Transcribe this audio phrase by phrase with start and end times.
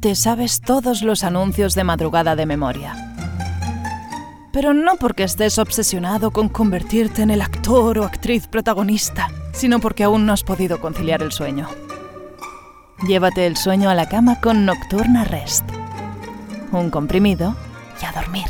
[0.00, 2.94] te sabes todos los anuncios de madrugada de memoria.
[4.52, 10.04] Pero no porque estés obsesionado con convertirte en el actor o actriz protagonista, sino porque
[10.04, 11.68] aún no has podido conciliar el sueño.
[13.06, 15.64] Llévate el sueño a la cama con Nocturna Rest.
[16.72, 17.54] Un comprimido
[18.00, 18.48] y a dormir.